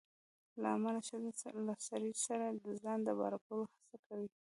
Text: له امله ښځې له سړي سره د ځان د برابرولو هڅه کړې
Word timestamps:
له 0.61 0.67
امله 0.75 0.99
ښځې 1.09 1.31
له 1.67 1.75
سړي 1.87 2.11
سره 2.25 2.45
د 2.63 2.67
ځان 2.83 2.99
د 3.03 3.09
برابرولو 3.19 3.69
هڅه 3.79 3.97
کړې 4.05 4.27